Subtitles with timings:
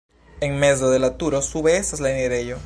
[0.39, 2.59] En mezo de la turo sube estas la enirejo.